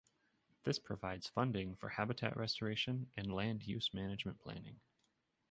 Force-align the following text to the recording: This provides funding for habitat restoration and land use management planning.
This 0.63 0.79
provides 0.79 1.27
funding 1.27 1.75
for 1.75 1.89
habitat 1.89 2.35
restoration 2.35 3.11
and 3.15 3.31
land 3.31 3.67
use 3.67 3.93
management 3.93 4.39
planning. 4.39 4.79